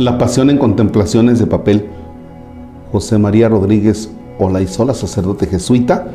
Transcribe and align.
La 0.00 0.16
Pasión 0.16 0.48
en 0.48 0.56
Contemplaciones 0.56 1.38
de 1.38 1.46
Papel, 1.46 1.84
José 2.90 3.18
María 3.18 3.50
Rodríguez 3.50 4.10
Olaizola, 4.38 4.94
sacerdote 4.94 5.46
jesuita. 5.46 6.06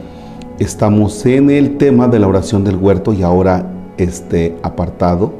Estamos 0.57 1.23
en 1.27 1.51
el 1.51 1.77
tema 1.77 2.07
de 2.07 2.17
la 2.17 2.27
oración 2.27 2.63
del 2.63 2.77
huerto 2.77 3.13
y 3.13 3.21
ahora 3.21 3.71
este 3.97 4.57
apartado 4.63 5.33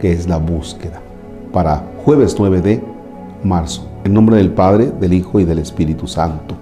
que 0.00 0.12
es 0.12 0.28
la 0.28 0.36
búsqueda 0.36 1.00
para 1.52 1.82
jueves 2.04 2.36
9 2.38 2.60
de 2.60 2.84
marzo. 3.42 3.88
En 4.04 4.14
nombre 4.14 4.36
del 4.36 4.52
Padre, 4.52 4.92
del 5.00 5.12
Hijo 5.12 5.40
y 5.40 5.44
del 5.44 5.58
Espíritu 5.58 6.06
Santo. 6.06 6.54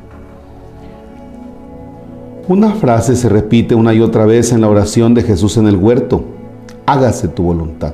Una 2.49 2.71
frase 2.71 3.15
se 3.15 3.29
repite 3.29 3.75
una 3.75 3.93
y 3.93 4.01
otra 4.01 4.25
vez 4.25 4.53
en 4.53 4.63
la 4.63 4.71
oración 4.71 5.13
de 5.13 5.23
Jesús 5.23 5.59
en 5.59 5.67
el 5.67 5.77
huerto. 5.77 6.25
Hágase 6.87 7.29
tu 7.29 7.43
voluntad. 7.43 7.93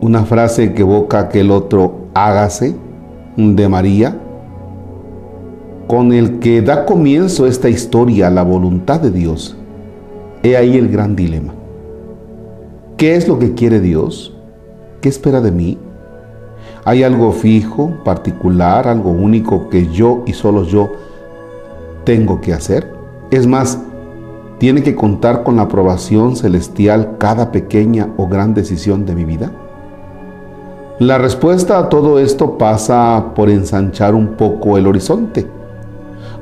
Una 0.00 0.24
frase 0.24 0.74
que 0.74 0.82
evoca 0.82 1.20
aquel 1.20 1.50
otro 1.50 2.08
hágase 2.14 2.76
de 3.36 3.68
María, 3.68 4.20
con 5.86 6.12
el 6.12 6.38
que 6.38 6.60
da 6.62 6.84
comienzo 6.84 7.46
esta 7.46 7.68
historia, 7.68 8.28
la 8.30 8.42
voluntad 8.42 9.00
de 9.00 9.10
Dios. 9.10 9.56
He 10.42 10.56
ahí 10.56 10.76
el 10.76 10.88
gran 10.88 11.16
dilema. 11.16 11.54
¿Qué 12.96 13.14
es 13.14 13.26
lo 13.26 13.38
que 13.38 13.54
quiere 13.54 13.80
Dios? 13.80 14.36
¿Qué 15.00 15.08
espera 15.08 15.40
de 15.40 15.52
mí? 15.52 15.78
¿Hay 16.84 17.02
algo 17.02 17.32
fijo, 17.32 17.92
particular, 18.04 18.88
algo 18.88 19.10
único 19.10 19.68
que 19.70 19.88
yo 19.88 20.22
y 20.26 20.32
solo 20.34 20.64
yo 20.64 20.90
tengo 22.04 22.40
que 22.40 22.52
hacer? 22.52 22.92
Es 23.30 23.46
más, 23.46 23.78
¿tiene 24.58 24.82
que 24.82 24.94
contar 24.94 25.42
con 25.42 25.56
la 25.56 25.62
aprobación 25.62 26.36
celestial 26.36 27.16
cada 27.18 27.50
pequeña 27.50 28.10
o 28.16 28.28
gran 28.28 28.54
decisión 28.54 29.04
de 29.04 29.14
mi 29.14 29.24
vida? 29.24 29.52
La 30.98 31.18
respuesta 31.18 31.78
a 31.78 31.88
todo 31.88 32.18
esto 32.18 32.58
pasa 32.58 33.32
por 33.34 33.50
ensanchar 33.50 34.14
un 34.14 34.28
poco 34.28 34.78
el 34.78 34.86
horizonte. 34.86 35.46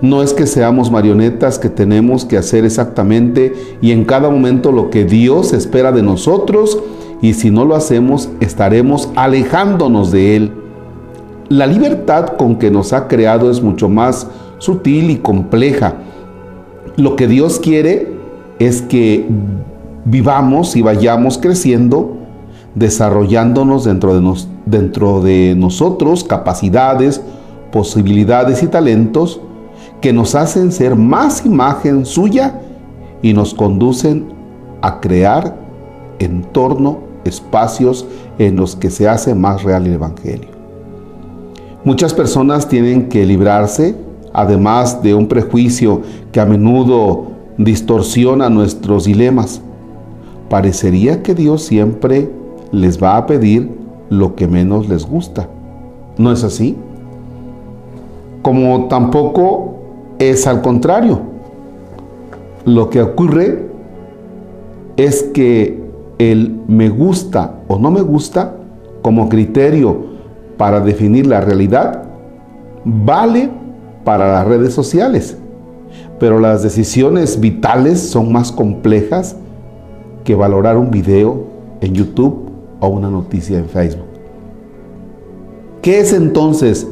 No 0.01 0.23
es 0.23 0.33
que 0.33 0.47
seamos 0.47 0.91
marionetas 0.91 1.59
que 1.59 1.69
tenemos 1.69 2.25
que 2.25 2.37
hacer 2.37 2.65
exactamente 2.65 3.55
y 3.81 3.93
en 3.93 4.05
cada 4.05 4.31
momento 4.31 4.71
lo 4.73 4.91
que 4.91 5.05
Dios 5.05 5.53
espera 5.53 5.93
de 5.93 6.03
nosotros 6.03 6.79
y 7.23 7.35
si 7.35 7.51
no 7.51 7.65
lo 7.65 7.75
hacemos 7.75 8.29
estaremos 8.41 9.09
alejándonos 9.17 10.11
de 10.11 10.37
Él. 10.37 10.53
La 11.49 11.67
libertad 11.67 12.37
con 12.37 12.57
que 12.57 12.71
nos 12.71 12.93
ha 12.93 13.09
creado 13.09 13.51
es 13.51 13.63
mucho 13.63 13.89
más 13.89 14.29
sutil 14.59 15.11
y 15.11 15.17
compleja 15.17 15.97
lo 16.97 17.17
que 17.17 17.27
Dios 17.27 17.59
quiere 17.59 18.13
es 18.59 18.83
que 18.83 19.27
vivamos 20.05 20.77
y 20.77 20.83
vayamos 20.83 21.39
creciendo, 21.39 22.17
desarrollándonos 22.75 23.85
dentro 23.85 24.19
de, 24.19 24.39
dentro 24.67 25.21
de 25.21 25.55
nosotros 25.57 26.25
capacidades, 26.25 27.21
posibilidades 27.73 28.63
y 28.63 28.67
talentos 28.67 29.41
que 30.01 30.13
nos 30.13 30.35
hacen 30.35 30.73
ser 30.73 30.97
más 30.97 31.45
imagen 31.47 32.05
suya 32.05 32.61
y 33.23 33.33
nos 33.33 33.55
conducen 33.55 34.27
a 34.83 35.01
crear 35.01 35.57
entorno, 36.19 36.99
espacios 37.25 38.07
en 38.39 38.57
los 38.57 38.77
que 38.77 38.91
se 38.91 39.09
hace 39.09 39.35
más 39.35 39.63
real 39.63 39.87
el 39.87 39.95
Evangelio. 39.95 40.49
Muchas 41.85 42.13
personas 42.13 42.69
tienen 42.69 43.09
que 43.09 43.25
librarse 43.25 43.97
además 44.35 45.03
de 45.03 45.15
un 45.15 45.29
prejuicio 45.29 46.03
que 46.33 46.41
a 46.41 46.45
menudo 46.45 47.29
distorsiona 47.57 48.51
nuestros 48.51 49.05
dilemas. 49.05 49.63
Parecería 50.51 51.23
que 51.23 51.35
Dios 51.35 51.63
siempre 51.63 52.31
les 52.75 53.01
va 53.01 53.17
a 53.17 53.27
pedir 53.27 53.71
lo 54.11 54.35
que 54.35 54.49
menos 54.49 54.89
les 54.89 55.07
gusta. 55.07 55.49
¿No 56.19 56.33
es 56.33 56.43
así? 56.45 56.77
Como 58.43 58.89
tampoco 58.89 59.77
es 60.19 60.47
al 60.47 60.61
contrario. 60.61 61.21
Lo 62.65 62.91
que 62.91 63.01
ocurre 63.01 63.69
es 64.97 65.23
que 65.23 65.83
el 66.19 66.61
me 66.67 66.89
gusta 66.89 67.61
o 67.69 67.79
no 67.79 67.91
me 67.91 68.01
gusta 68.01 68.57
como 69.03 69.29
criterio 69.29 70.15
para 70.57 70.81
definir 70.81 71.27
la 71.27 71.41
realidad 71.41 72.05
vale 72.85 73.51
para 74.05 74.33
las 74.33 74.47
redes 74.47 74.75
sociales. 74.75 75.39
Pero 76.19 76.39
las 76.39 76.63
decisiones 76.63 77.41
vitales 77.41 78.01
son 78.01 78.33
más 78.33 78.51
complejas 78.53 79.37
que 80.25 80.35
valorar 80.35 80.77
un 80.77 80.91
video 80.91 81.45
en 81.81 81.95
YouTube 81.95 82.54
o 82.81 82.89
una 82.89 83.11
noticia 83.11 83.59
en 83.59 83.69
Facebook. 83.69 84.07
¿Qué 85.83 86.01
es 86.01 86.13
entonces 86.13 86.89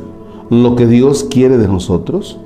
lo 0.51 0.77
que 0.77 0.87
Dios 0.87 1.25
quiere 1.25 1.59
de 1.59 1.67
nosotros? 1.67 2.39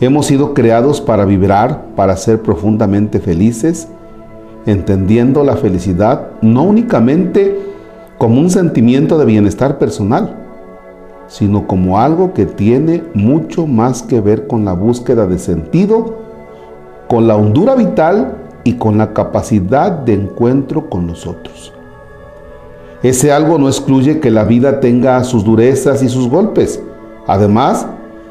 Hemos 0.00 0.26
sido 0.26 0.54
creados 0.54 1.00
para 1.00 1.26
vibrar, 1.26 1.88
para 1.94 2.16
ser 2.16 2.40
profundamente 2.40 3.20
felices, 3.20 3.88
entendiendo 4.64 5.44
la 5.44 5.56
felicidad 5.56 6.30
no 6.40 6.62
únicamente 6.62 7.58
como 8.16 8.40
un 8.40 8.50
sentimiento 8.50 9.18
de 9.18 9.26
bienestar 9.26 9.78
personal, 9.78 10.36
sino 11.26 11.66
como 11.66 11.98
algo 11.98 12.32
que 12.32 12.46
tiene 12.46 13.02
mucho 13.14 13.66
más 13.66 14.02
que 14.02 14.20
ver 14.20 14.46
con 14.46 14.64
la 14.64 14.72
búsqueda 14.72 15.26
de 15.26 15.38
sentido, 15.38 16.16
con 17.08 17.26
la 17.26 17.36
hondura 17.36 17.74
vital 17.74 18.36
y 18.64 18.74
con 18.74 18.98
la 18.98 19.12
capacidad 19.12 19.92
de 19.92 20.14
encuentro 20.14 20.88
con 20.88 21.06
los 21.06 21.26
otros. 21.26 21.72
Ese 23.02 23.32
algo 23.32 23.58
no 23.58 23.68
excluye 23.68 24.20
que 24.20 24.30
la 24.30 24.44
vida 24.44 24.80
tenga 24.80 25.22
sus 25.24 25.44
durezas 25.44 26.02
y 26.02 26.08
sus 26.08 26.28
golpes. 26.28 26.82
Además, 27.26 27.86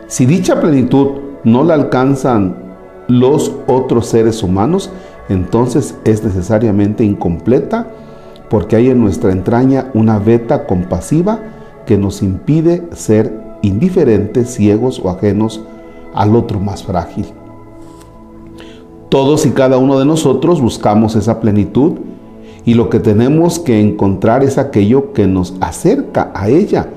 si 0.08 0.26
dicha 0.26 0.62
plenitud 0.62 1.08
no 1.44 1.64
la 1.64 1.74
alcanzan 1.74 2.56
los 3.08 3.52
otros 3.68 4.06
seres 4.08 4.44
humanos, 4.44 4.92
entonces 5.28 5.96
es 6.06 6.24
necesariamente 6.24 7.04
incompleta 7.04 7.88
porque 8.50 8.76
hay 8.76 8.90
en 8.90 9.02
nuestra 9.02 9.32
entraña 9.32 9.90
una 9.94 10.20
veta 10.20 10.66
compasiva 10.66 11.40
que 11.86 11.98
nos 11.98 12.22
impide 12.22 12.84
ser 12.92 13.34
indiferentes, 13.62 14.54
ciegos 14.54 15.02
o 15.04 15.10
ajenos 15.10 15.62
al 16.14 16.36
otro 16.36 16.60
más 16.60 16.84
frágil. 16.84 17.26
Todos 19.10 19.46
y 19.48 19.52
cada 19.52 19.78
uno 19.78 19.98
de 19.98 20.06
nosotros 20.06 20.62
buscamos 20.62 21.16
esa 21.16 21.40
plenitud 21.40 21.94
y 22.66 22.74
lo 22.74 22.90
que 22.90 23.00
tenemos 23.00 23.60
que 23.60 23.80
encontrar 23.80 24.44
es 24.44 24.58
aquello 24.58 25.14
que 25.14 25.28
nos 25.28 25.56
acerca 25.62 26.32
a 26.34 26.50
ella, 26.50 26.90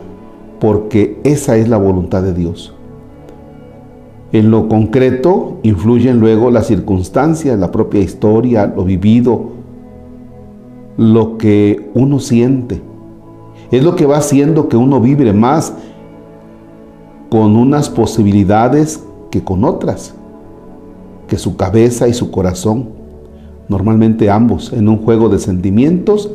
porque 0.60 1.20
esa 1.24 1.56
es 1.56 1.68
la 1.68 1.76
voluntad 1.76 2.22
de 2.22 2.34
Dios. 2.34 2.74
En 4.32 4.50
lo 4.50 4.68
concreto 4.68 5.58
influyen 5.62 6.18
luego 6.18 6.50
las 6.50 6.66
circunstancias, 6.66 7.58
la 7.58 7.70
propia 7.70 8.00
historia, 8.00 8.66
lo 8.66 8.84
vivido, 8.84 9.50
lo 10.96 11.36
que 11.36 11.90
uno 11.94 12.18
siente. 12.18 12.80
Es 13.70 13.84
lo 13.84 13.94
que 13.94 14.06
va 14.06 14.18
haciendo 14.18 14.68
que 14.68 14.76
uno 14.76 15.00
vibre 15.00 15.32
más 15.32 15.74
con 17.30 17.56
unas 17.56 17.88
posibilidades 17.88 19.04
que 19.30 19.42
con 19.42 19.64
otras, 19.64 20.14
que 21.26 21.38
su 21.38 21.56
cabeza 21.56 22.08
y 22.08 22.14
su 22.14 22.30
corazón, 22.30 23.01
normalmente 23.72 24.30
ambos, 24.30 24.72
en 24.72 24.88
un 24.88 24.98
juego 24.98 25.28
de 25.28 25.38
sentimientos 25.38 26.30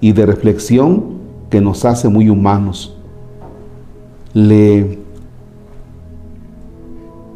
y 0.00 0.12
de 0.12 0.24
reflexión 0.24 1.16
que 1.50 1.60
nos 1.60 1.84
hace 1.84 2.08
muy 2.08 2.30
humanos. 2.30 2.96
Le 4.32 4.98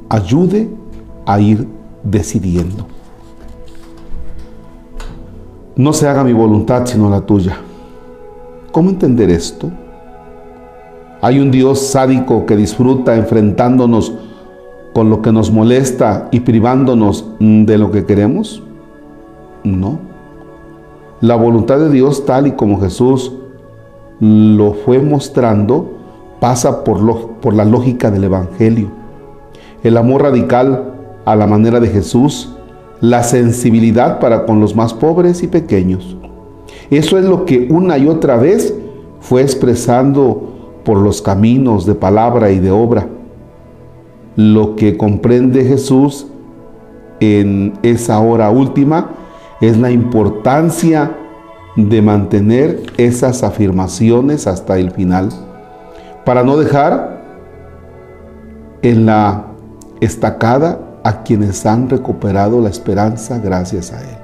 ayude 0.08 0.68
a 1.26 1.40
ir 1.40 1.66
decidiendo. 2.02 2.86
No 5.76 5.92
se 5.92 6.08
haga 6.08 6.24
mi 6.24 6.32
voluntad 6.32 6.86
sino 6.86 7.10
la 7.10 7.20
tuya. 7.20 7.58
¿Cómo 8.72 8.90
entender 8.90 9.30
esto? 9.30 9.70
¿Hay 11.22 11.38
un 11.38 11.50
Dios 11.50 11.80
sádico 11.80 12.46
que 12.46 12.56
disfruta 12.56 13.16
enfrentándonos 13.16 14.12
con 14.94 15.10
lo 15.10 15.22
que 15.22 15.32
nos 15.32 15.50
molesta 15.50 16.28
y 16.30 16.40
privándonos 16.40 17.26
de 17.38 17.78
lo 17.78 17.90
que 17.90 18.04
queremos? 18.04 18.62
No. 19.64 19.98
La 21.20 21.36
voluntad 21.36 21.78
de 21.78 21.90
Dios, 21.90 22.24
tal 22.24 22.46
y 22.46 22.52
como 22.52 22.80
Jesús 22.80 23.32
lo 24.20 24.72
fue 24.72 24.98
mostrando, 24.98 25.92
pasa 26.40 26.84
por, 26.84 27.30
por 27.40 27.54
la 27.54 27.64
lógica 27.64 28.10
del 28.10 28.24
Evangelio. 28.24 28.90
El 29.82 29.96
amor 29.96 30.22
radical 30.22 30.94
a 31.24 31.36
la 31.36 31.46
manera 31.46 31.80
de 31.80 31.88
Jesús, 31.88 32.54
la 33.00 33.22
sensibilidad 33.22 34.18
para 34.18 34.46
con 34.46 34.60
los 34.60 34.74
más 34.74 34.94
pobres 34.94 35.42
y 35.42 35.46
pequeños 35.46 36.16
eso 36.90 37.18
es 37.18 37.24
lo 37.24 37.44
que 37.44 37.68
una 37.70 37.98
y 37.98 38.08
otra 38.08 38.36
vez 38.36 38.74
fue 39.20 39.42
expresando 39.42 40.48
por 40.84 40.98
los 40.98 41.22
caminos 41.22 41.86
de 41.86 41.94
palabra 41.94 42.50
y 42.50 42.58
de 42.58 42.72
obra. 42.72 43.06
Lo 44.34 44.74
que 44.74 44.96
comprende 44.96 45.64
Jesús 45.64 46.26
en 47.20 47.74
esa 47.82 48.18
hora 48.18 48.50
última 48.50 49.10
es 49.60 49.76
la 49.78 49.90
importancia 49.90 51.16
de 51.76 52.02
mantener 52.02 52.82
esas 52.96 53.42
afirmaciones 53.42 54.46
hasta 54.46 54.78
el 54.78 54.90
final, 54.90 55.28
para 56.24 56.42
no 56.42 56.56
dejar 56.56 57.20
en 58.82 59.06
la 59.06 59.46
estacada 60.00 60.78
a 61.04 61.22
quienes 61.22 61.64
han 61.66 61.88
recuperado 61.88 62.60
la 62.60 62.68
esperanza 62.68 63.38
gracias 63.38 63.92
a 63.92 64.00
Él. 64.00 64.16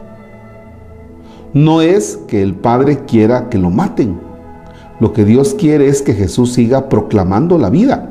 No 1.53 1.81
es 1.81 2.19
que 2.29 2.43
el 2.43 2.55
Padre 2.55 3.05
quiera 3.07 3.49
que 3.49 3.59
lo 3.59 3.71
maten. 3.71 4.19
Lo 5.01 5.13
que 5.13 5.25
Dios 5.25 5.55
quiere 5.55 5.89
es 5.89 6.03
que 6.03 6.15
Jesús 6.15 6.53
siga 6.53 6.89
proclamando 6.89 7.59
la 7.59 7.71
vida. 7.71 8.11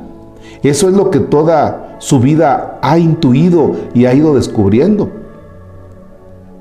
Eso 0.64 0.90
es 0.90 0.96
lo 0.96 1.12
que 1.12 1.20
toda 1.20 1.98
su 2.00 2.20
vida 2.20 2.80
ha 2.82 2.98
intuido 2.98 3.74
y 3.94 4.06
ha 4.06 4.14
ido 4.14 4.36
descubriendo. 4.36 5.25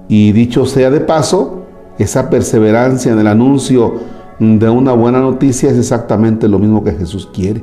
Y 0.09 0.33
dicho 0.33 0.67
sea 0.67 0.91
de 0.91 1.01
paso, 1.01 1.63
esa 1.99 2.31
perseverancia 2.31 3.13
en 3.13 3.19
el 3.19 3.27
anuncio 3.27 3.95
de 4.39 4.69
una 4.69 4.93
buena 4.93 5.21
noticia 5.21 5.71
es 5.71 5.79
exactamente 5.79 6.49
lo 6.49 6.59
mismo 6.59 6.83
que 6.83 6.93
Jesús 6.93 7.29
quiere. 7.33 7.63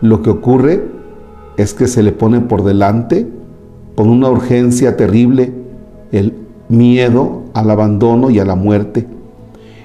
Lo 0.00 0.22
que 0.22 0.30
ocurre 0.30 0.84
es 1.56 1.72
que 1.72 1.86
se 1.86 2.02
le 2.02 2.12
pone 2.12 2.40
por 2.40 2.64
delante 2.64 3.26
con 3.94 4.08
una 4.10 4.28
urgencia 4.28 4.96
terrible 4.96 5.52
el 6.12 6.34
miedo 6.68 7.42
al 7.54 7.70
abandono 7.70 8.30
y 8.30 8.38
a 8.38 8.44
la 8.44 8.54
muerte. 8.54 9.06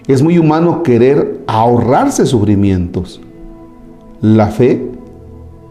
Es 0.08 0.24
muy 0.24 0.40
humano 0.40 0.84
querer 0.84 1.44
ahorrarse 1.48 2.26
sufrimientos. 2.26 3.22
La 4.22 4.48
fe 4.48 4.90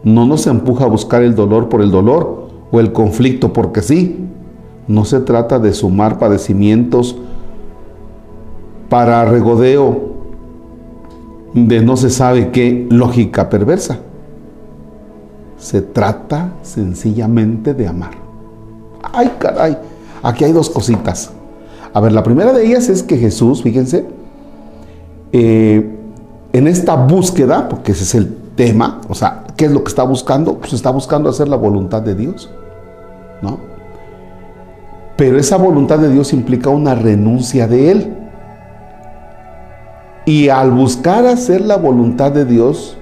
no 0.05 0.27
nos 0.27 0.47
empuja 0.47 0.85
a 0.85 0.89
buscar 0.89 1.23
el 1.23 1.35
dolor 1.35 1.69
por 1.69 1.83
el 1.83 1.91
dolor 1.91 2.49
o 2.71 2.81
el 2.81 2.93
conflicto 2.93 3.53
porque 3.53 3.83
sí. 3.83 4.17
No 4.89 5.05
se 5.05 5.21
trata 5.21 5.59
de 5.59 5.73
sumar 5.75 6.19
padecimientos 6.19 7.17
para 8.89 9.25
regodeo 9.27 10.17
de 11.55 11.81
no 11.83 11.97
se 11.97 12.11
sabe 12.11 12.51
qué 12.51 12.87
lógica 12.91 13.49
perversa. 13.49 13.99
Se 15.59 15.83
trata 15.83 16.55
sencillamente 16.63 17.75
de 17.75 17.87
amar. 17.87 18.13
Ay, 19.13 19.33
caray, 19.39 19.77
aquí 20.23 20.45
hay 20.45 20.53
dos 20.53 20.71
cositas. 20.71 21.31
A 21.93 22.01
ver, 22.01 22.13
la 22.13 22.23
primera 22.23 22.53
de 22.53 22.67
ellas 22.67 22.89
es 22.89 23.03
que 23.03 23.17
Jesús, 23.17 23.63
fíjense, 23.63 24.07
eh, 25.33 25.97
en 26.53 26.67
esta 26.67 26.95
búsqueda, 26.95 27.69
porque 27.69 27.93
ese 27.93 28.05
es 28.05 28.15
el 28.15 28.35
tema, 28.55 29.01
o 29.09 29.15
sea, 29.15 29.45
¿qué 29.57 29.67
es 29.67 29.73
lo 29.73 29.83
que 29.83 29.89
está 29.89 30.03
buscando? 30.03 30.55
Pues 30.59 30.73
está 30.73 30.91
buscando 30.91 31.29
hacer 31.29 31.49
la 31.49 31.57
voluntad 31.57 32.03
de 32.03 32.15
Dios, 32.15 32.51
¿no? 33.43 33.59
Pero 35.19 35.37
esa 35.37 35.57
voluntad 35.57 35.99
de 35.99 36.11
Dios 36.11 36.33
implica 36.33 36.71
una 36.71 36.95
renuncia 36.95 37.67
de 37.67 37.91
Él. 37.91 38.15
Y 40.25 40.49
al 40.49 40.71
buscar 40.71 41.27
hacer 41.27 41.61
la 41.61 41.77
voluntad 41.77 42.31
de 42.31 42.45
Dios, 42.45 42.97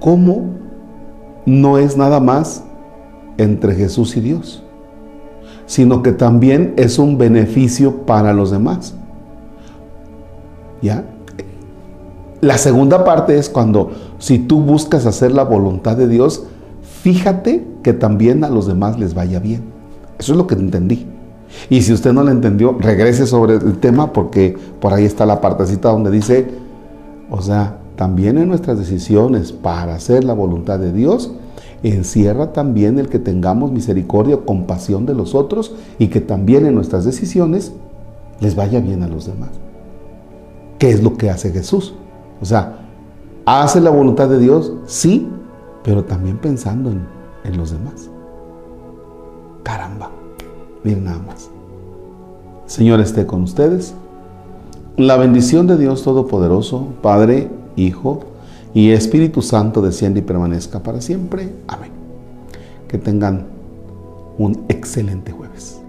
¿cómo 0.00 0.46
no 1.44 1.76
es 1.76 1.98
nada 1.98 2.18
más 2.18 2.64
entre 3.36 3.74
Jesús 3.74 4.16
y 4.16 4.22
Dios? 4.22 4.62
Sino 5.66 6.02
que 6.02 6.12
también 6.12 6.72
es 6.78 6.98
un 6.98 7.18
beneficio 7.18 8.06
para 8.06 8.32
los 8.32 8.52
demás. 8.52 8.94
¿Ya? 10.80 11.04
La 12.40 12.56
segunda 12.56 13.04
parte 13.04 13.36
es 13.36 13.50
cuando 13.50 13.90
si 14.18 14.38
tú 14.38 14.62
buscas 14.62 15.04
hacer 15.04 15.32
la 15.32 15.44
voluntad 15.44 15.94
de 15.98 16.08
Dios, 16.08 16.44
fíjate 17.02 17.66
que 17.82 17.92
también 17.92 18.44
a 18.44 18.48
los 18.48 18.66
demás 18.66 18.98
les 18.98 19.12
vaya 19.12 19.40
bien. 19.40 19.73
Eso 20.18 20.32
es 20.32 20.38
lo 20.38 20.46
que 20.46 20.54
entendí. 20.54 21.06
Y 21.70 21.82
si 21.82 21.92
usted 21.92 22.12
no 22.12 22.22
lo 22.22 22.30
entendió, 22.30 22.76
regrese 22.78 23.26
sobre 23.26 23.54
el 23.54 23.78
tema 23.78 24.12
porque 24.12 24.56
por 24.80 24.92
ahí 24.92 25.04
está 25.04 25.26
la 25.26 25.40
partecita 25.40 25.90
donde 25.90 26.10
dice, 26.10 26.46
o 27.30 27.40
sea, 27.40 27.78
también 27.96 28.38
en 28.38 28.48
nuestras 28.48 28.78
decisiones 28.78 29.52
para 29.52 29.94
hacer 29.94 30.24
la 30.24 30.34
voluntad 30.34 30.78
de 30.78 30.92
Dios, 30.92 31.32
encierra 31.82 32.52
también 32.52 32.98
el 32.98 33.08
que 33.08 33.18
tengamos 33.18 33.70
misericordia 33.70 34.36
o 34.36 34.44
compasión 34.44 35.06
de 35.06 35.14
los 35.14 35.34
otros 35.34 35.74
y 35.98 36.08
que 36.08 36.20
también 36.20 36.66
en 36.66 36.74
nuestras 36.74 37.04
decisiones 37.04 37.72
les 38.40 38.56
vaya 38.56 38.80
bien 38.80 39.02
a 39.02 39.08
los 39.08 39.26
demás. 39.26 39.50
¿Qué 40.78 40.90
es 40.90 41.02
lo 41.02 41.16
que 41.16 41.30
hace 41.30 41.52
Jesús? 41.52 41.94
O 42.40 42.44
sea, 42.44 42.88
hace 43.46 43.80
la 43.80 43.90
voluntad 43.90 44.28
de 44.28 44.38
Dios, 44.38 44.72
sí, 44.86 45.28
pero 45.84 46.04
también 46.04 46.38
pensando 46.38 46.90
en, 46.90 47.06
en 47.44 47.56
los 47.56 47.70
demás. 47.70 48.10
Caramba, 49.64 50.10
miren 50.84 51.04
nada 51.04 51.18
más. 51.26 51.50
Señor 52.66 53.00
esté 53.00 53.26
con 53.26 53.42
ustedes. 53.42 53.94
La 54.96 55.16
bendición 55.16 55.66
de 55.66 55.76
Dios 55.76 56.04
Todopoderoso, 56.04 56.86
Padre, 57.02 57.50
Hijo 57.74 58.20
y 58.74 58.90
Espíritu 58.90 59.42
Santo 59.42 59.82
desciende 59.82 60.20
y 60.20 60.22
permanezca 60.22 60.84
para 60.84 61.00
siempre. 61.00 61.52
Amén. 61.66 61.90
Que 62.86 62.98
tengan 62.98 63.46
un 64.38 64.64
excelente 64.68 65.32
jueves. 65.32 65.80